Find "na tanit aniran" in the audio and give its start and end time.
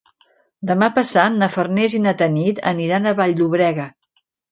2.05-3.05